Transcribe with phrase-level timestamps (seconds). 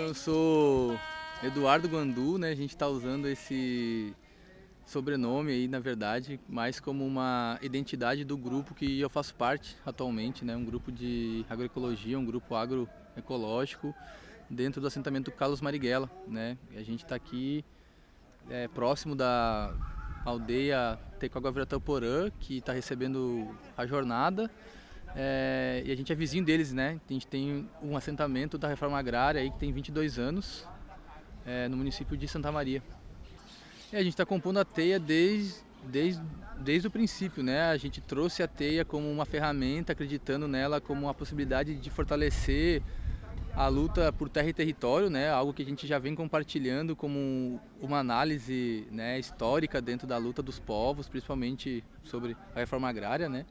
[0.00, 0.98] Então eu sou
[1.42, 2.48] Eduardo Guandu, né?
[2.48, 4.16] A gente está usando esse
[4.86, 10.42] sobrenome aí, na verdade, mais como uma identidade do grupo que eu faço parte atualmente,
[10.42, 10.56] né?
[10.56, 13.94] Um grupo de agroecologia, um grupo agroecológico
[14.48, 16.56] dentro do assentamento Carlos Marighella, né?
[16.70, 17.62] E a gente está aqui
[18.48, 19.74] é, próximo da
[20.24, 24.50] aldeia Tecoaguavirataporã, que está recebendo a jornada.
[25.16, 27.00] É, e a gente é vizinho deles, né?
[27.08, 30.66] A gente tem um assentamento da reforma agrária aí que tem 22 anos
[31.44, 32.82] é, no município de Santa Maria.
[33.92, 36.22] E a gente está compondo a teia desde, desde,
[36.60, 37.64] desde o princípio, né?
[37.70, 42.82] A gente trouxe a teia como uma ferramenta, acreditando nela como uma possibilidade de fortalecer
[43.52, 45.28] a luta por terra e território, né?
[45.28, 50.40] Algo que a gente já vem compartilhando como uma análise né, histórica dentro da luta
[50.40, 53.44] dos povos, principalmente sobre a reforma agrária, né?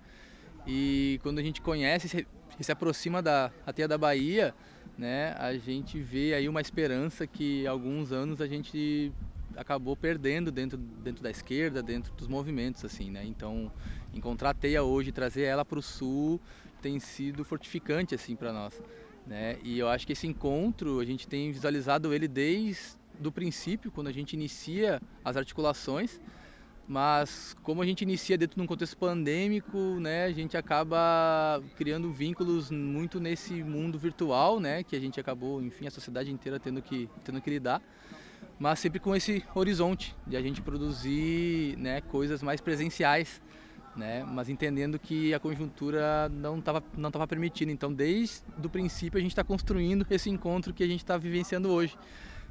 [0.65, 2.27] E quando a gente conhece
[2.59, 4.53] e se aproxima da teia da Bahia,
[4.97, 9.11] né, a gente vê aí uma esperança que alguns anos a gente
[9.55, 13.25] acabou perdendo dentro, dentro da esquerda, dentro dos movimentos, assim, né?
[13.25, 13.71] Então,
[14.13, 16.39] encontrar a teia hoje, trazer ela para o sul,
[16.81, 18.81] tem sido fortificante, assim, para nós,
[19.25, 19.57] né?
[19.63, 24.07] E eu acho que esse encontro, a gente tem visualizado ele desde o princípio, quando
[24.07, 26.21] a gente inicia as articulações,
[26.89, 32.11] mas como a gente inicia dentro de um contexto pandêmico, né, a gente acaba criando
[32.11, 36.81] vínculos muito nesse mundo virtual, né, que a gente acabou, enfim, a sociedade inteira tendo
[36.81, 37.79] que tendo que lidar,
[38.57, 43.39] mas sempre com esse horizonte de a gente produzir, né, coisas mais presenciais,
[43.95, 47.71] né, mas entendendo que a conjuntura não estava não tava permitindo.
[47.71, 51.69] Então, desde o princípio a gente está construindo esse encontro que a gente está vivenciando
[51.69, 51.95] hoje.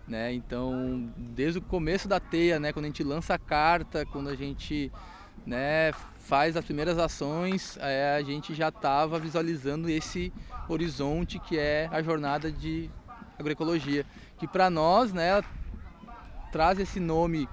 [0.08, 0.32] Né?
[0.32, 4.34] Então, desde o começo da teia, né, quando a gente lança a carta, quando a
[4.34, 4.90] gente
[5.46, 10.32] né, faz as primeiras ações, é, a gente já estava visualizando esse
[10.68, 12.90] horizonte que é a jornada de
[13.38, 14.04] agroecologia,
[14.38, 15.42] que para nós né,
[16.50, 17.48] traz esse nome,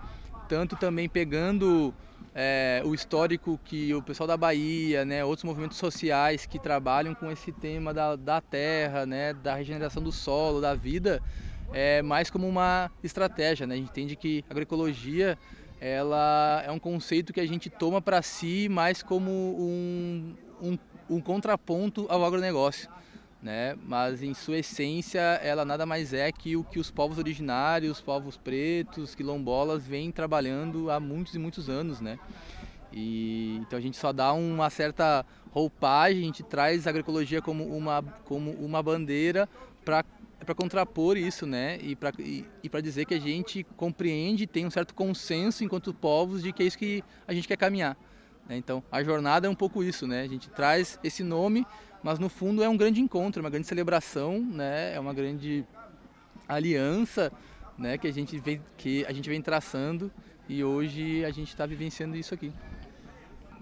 [0.47, 1.93] tanto também pegando
[2.33, 7.31] é, o histórico que o pessoal da Bahia, né, outros movimentos sociais que trabalham com
[7.31, 11.21] esse tema da, da terra, né, da regeneração do solo, da vida,
[11.73, 13.65] é mais como uma estratégia.
[13.65, 13.75] Né?
[13.75, 15.37] A gente entende que agroecologia
[15.79, 20.77] ela é um conceito que a gente toma para si mais como um, um,
[21.09, 22.89] um, contraponto ao agronegócio.
[23.41, 23.75] Né?
[23.85, 28.37] Mas em sua essência ela nada mais é que o que os povos originários, povos
[28.37, 32.01] pretos, quilombolas vêm trabalhando há muitos e muitos anos.
[32.01, 32.17] Né?
[32.91, 37.63] E, então a gente só dá uma certa roupagem, a gente traz a agroecologia como
[37.65, 39.47] uma, como uma bandeira
[39.83, 40.03] para
[40.45, 41.79] é para contrapor isso, né?
[41.81, 46.43] E para e, e dizer que a gente compreende, tem um certo consenso enquanto povos
[46.43, 47.97] de que é isso que a gente quer caminhar.
[48.47, 48.55] Né?
[48.55, 50.21] Então, a jornada é um pouco isso, né?
[50.21, 51.65] A gente traz esse nome,
[52.03, 54.93] mas no fundo é um grande encontro, uma grande celebração, né?
[54.93, 55.65] É uma grande
[56.47, 57.31] aliança,
[57.75, 57.97] né?
[57.97, 60.11] Que a gente vem que a gente vem traçando
[60.47, 62.53] e hoje a gente está vivenciando isso aqui.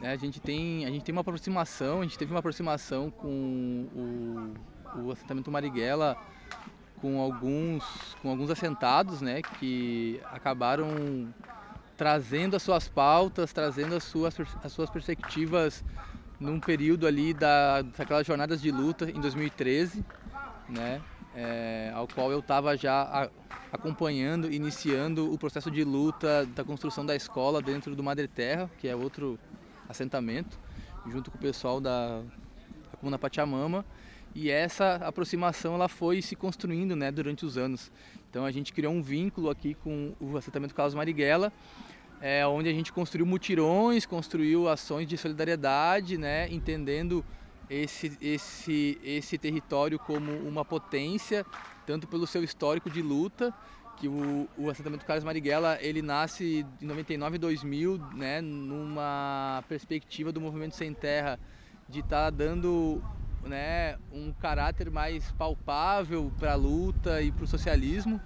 [0.02, 0.12] Né?
[0.12, 5.06] A gente tem a gente tem uma aproximação, a gente teve uma aproximação com o,
[5.06, 6.18] o assentamento Marighella
[7.04, 7.84] com alguns,
[8.22, 11.28] com alguns assentados né, que acabaram
[11.98, 14.34] trazendo as suas pautas, trazendo as suas,
[14.64, 15.84] as suas perspectivas
[16.40, 20.02] num período ali da, daquelas jornadas de luta em 2013,
[20.70, 21.02] né,
[21.36, 23.30] é, ao qual eu estava já a,
[23.70, 28.88] acompanhando, iniciando o processo de luta da construção da escola dentro do Madre Terra, que
[28.88, 29.38] é outro
[29.90, 30.58] assentamento,
[31.06, 33.84] junto com o pessoal da, da Comuna Pachamama
[34.36, 37.92] e essa aproximação ela foi se construindo né, durante os anos.
[38.30, 41.54] Então a gente criou um vínculo aqui com o assentamento Carlos Marighella,
[42.20, 47.24] é, onde a gente construiu mutirões, construiu ações de solidariedade, né, entendendo
[47.70, 51.46] esse, esse, esse território como uma potência,
[51.86, 53.54] tanto pelo seu histórico de luta,
[53.98, 60.32] que o, o assentamento Carlos Marighella ele nasce em 99 e 2000, né, numa perspectiva
[60.32, 61.40] do movimento sem terra
[61.88, 63.04] de estar tá dando
[63.48, 68.20] né, um caráter mais palpável para a luta e para o socialismo,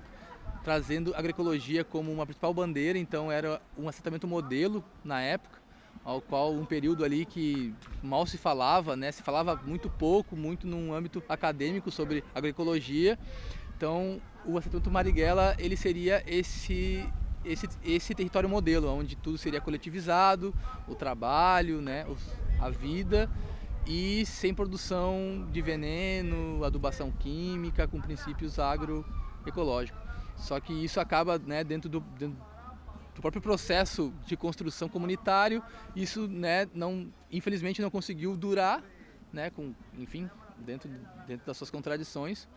[0.64, 2.98] trazendo a agroecologia como uma principal bandeira.
[2.98, 5.60] Então era um assentamento modelo na época,
[6.04, 10.68] ao qual um período ali que mal se falava, né, se falava muito pouco, muito
[10.68, 13.18] num âmbito acadêmico sobre agroecologia.
[13.76, 17.08] Então o assentamento Marighella ele seria esse
[17.46, 20.54] esse, esse território modelo, onde tudo seria coletivizado,
[20.86, 22.06] o trabalho, né,
[22.60, 23.30] a vida
[23.88, 30.02] e sem produção de veneno, adubação química, com princípios agroecológicos.
[30.36, 32.38] Só que isso acaba né, dentro, do, dentro
[33.16, 35.64] do próprio processo de construção comunitário,
[35.96, 38.84] isso né, não, infelizmente não conseguiu durar,
[39.32, 40.90] né, com, enfim, dentro,
[41.26, 42.48] dentro das suas contradições.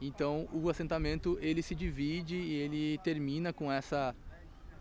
[0.00, 4.14] Então o assentamento ele se divide e ele termina com essa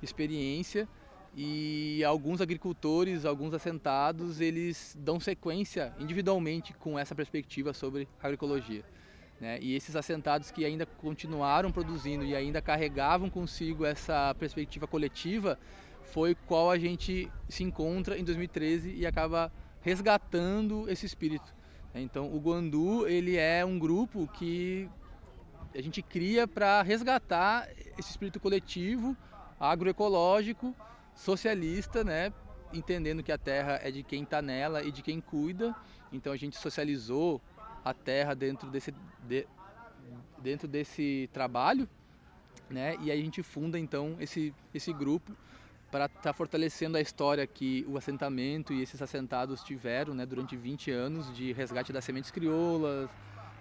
[0.01, 0.89] experiência
[1.35, 8.85] e alguns agricultores, alguns assentados, eles dão sequência individualmente com essa perspectiva sobre agroecologia.
[9.41, 9.59] Né?
[9.61, 15.59] E esses assentados que ainda continuaram produzindo e ainda carregavam consigo essa perspectiva coletiva,
[16.03, 19.51] foi qual a gente se encontra em 2013 e acaba
[19.81, 21.53] resgatando esse espírito.
[21.93, 24.89] Então, o Guandu ele é um grupo que
[25.73, 29.15] a gente cria para resgatar esse espírito coletivo,
[29.59, 30.73] agroecológico,
[31.15, 32.31] socialista, né?
[32.73, 35.75] entendendo que a terra é de quem está nela e de quem cuida.
[36.11, 37.41] Então, a gente socializou
[37.83, 38.93] a terra dentro desse,
[39.27, 39.47] de,
[40.39, 41.87] dentro desse trabalho,
[42.69, 42.95] né?
[43.01, 45.35] E aí a gente funda então esse, esse grupo
[45.91, 50.57] para estar tá fortalecendo a história que o assentamento e esses assentados tiveram, né, durante
[50.57, 53.09] 20 anos de resgate das sementes crioulas,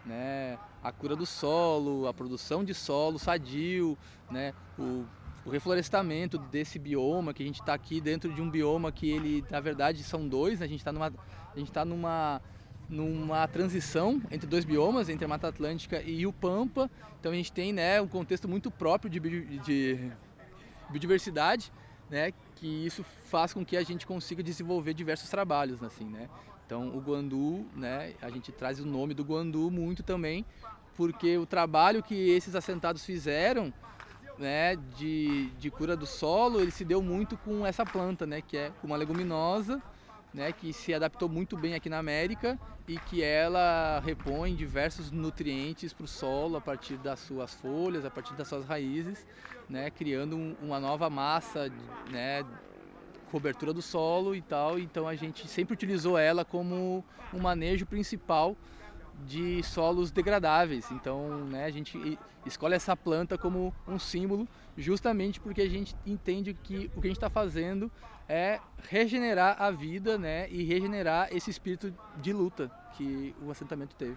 [0.04, 3.96] né, a cura do solo, a produção de solo sadio,
[4.30, 5.04] né, o,
[5.44, 9.44] o reflorestamento desse bioma que a gente está aqui dentro de um bioma que ele
[9.50, 12.40] na verdade são dois, né, a gente está numa a gente está numa
[12.88, 16.90] numa transição entre dois biomas, entre a Mata Atlântica e o Pampa.
[17.18, 19.20] Então a gente tem né, um contexto muito próprio de,
[19.60, 20.12] de
[20.90, 21.72] biodiversidade,
[22.10, 25.82] né, que isso faz com que a gente consiga desenvolver diversos trabalhos.
[25.82, 26.28] Assim, né?
[26.66, 30.44] Então o Guandu, né, a gente traz o nome do Guandu muito também,
[30.94, 33.72] porque o trabalho que esses assentados fizeram
[34.38, 38.56] né, de, de cura do solo, ele se deu muito com essa planta, né, que
[38.56, 39.82] é uma leguminosa,
[40.32, 42.58] né, que se adaptou muito bem aqui na América
[42.88, 48.10] e que ela repõe diversos nutrientes para o solo a partir das suas folhas, a
[48.10, 49.24] partir das suas raízes,
[49.68, 51.72] né, criando um, uma nova massa,
[52.10, 52.44] né,
[53.30, 54.78] cobertura do solo e tal.
[54.78, 58.56] Então a gente sempre utilizou ela como um manejo principal
[59.26, 60.90] de solos degradáveis.
[60.90, 64.46] Então, né, a gente escolhe essa planta como um símbolo,
[64.76, 67.90] justamente porque a gente entende que o que a gente está fazendo
[68.28, 74.16] é regenerar a vida, né, e regenerar esse espírito de luta que o assentamento teve.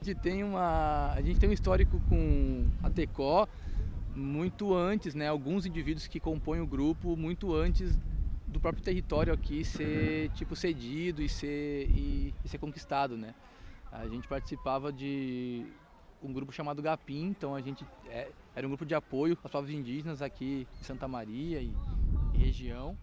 [0.00, 3.48] A gente tem uma, a gente tem um histórico com a Tecó
[4.14, 7.98] muito antes, né, alguns indivíduos que compõem o grupo muito antes
[8.54, 13.34] do próprio território aqui ser tipo cedido e ser e, e ser conquistado, né?
[13.90, 15.66] A gente participava de
[16.22, 19.70] um grupo chamado Gapim, então a gente é, era um grupo de apoio aos povos
[19.70, 21.74] indígenas aqui em Santa Maria e,
[22.32, 22.96] e região.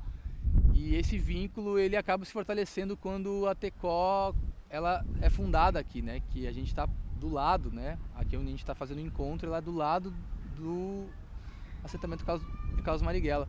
[0.74, 4.34] E esse vínculo ele acaba se fortalecendo quando a Tecó
[4.70, 6.22] ela é fundada aqui, né?
[6.32, 6.88] Que a gente está
[7.20, 8.00] do lado, né?
[8.16, 10.14] Aqui onde a gente está fazendo o encontro, ela é do lado
[10.56, 11.08] do
[11.84, 12.46] assentamento Carlos,
[12.84, 13.48] Carlos Marighella.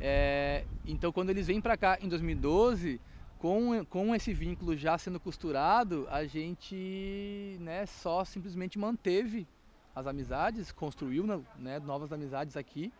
[0.00, 3.00] É, então quando eles vêm para cá em 2012,
[3.38, 9.46] com, com esse vínculo já sendo costurado, a gente né, só simplesmente manteve
[9.94, 11.24] as amizades, construiu
[11.58, 12.92] né, novas amizades aqui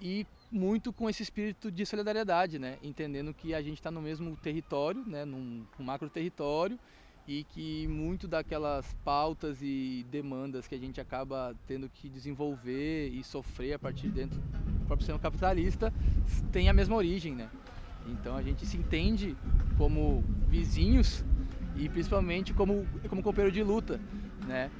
[0.00, 4.36] e muito com esse espírito de solidariedade, né, entendendo que a gente está no mesmo
[4.36, 6.78] território, né, num, num macro território
[7.26, 13.22] e que muito daquelas pautas e demandas que a gente acaba tendo que desenvolver e
[13.22, 14.40] sofrer a partir dentro
[14.90, 15.92] próprio sistema capitalista
[16.50, 17.48] tem a mesma origem, né?
[18.08, 19.36] Então a gente se entende
[19.78, 21.24] como vizinhos
[21.76, 24.00] e principalmente como, como companheiro de luta,
[24.46, 24.70] né?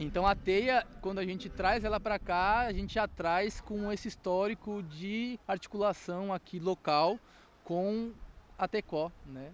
[0.00, 3.92] Então a teia, quando a gente traz ela para cá, a gente já traz com
[3.92, 7.18] esse histórico de articulação aqui local
[7.62, 8.10] com
[8.58, 9.52] a TECO, né?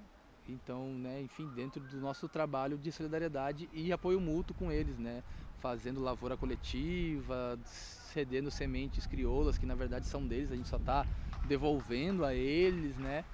[0.48, 5.22] Então, né, enfim, dentro do nosso trabalho de solidariedade e apoio mútuo com eles, né?
[5.60, 11.06] Fazendo lavoura coletiva, cedendo sementes crioulas, que na verdade são deles, a gente só está
[11.46, 13.24] devolvendo a eles, né?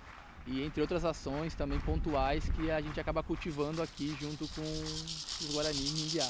[0.46, 5.50] E entre outras ações também pontuais que a gente acaba cultivando aqui junto com os
[5.52, 6.28] Guarani Mindiá.